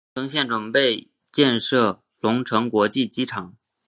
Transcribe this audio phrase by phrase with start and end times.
[0.15, 3.53] 隆城县准备建设隆城国际机场。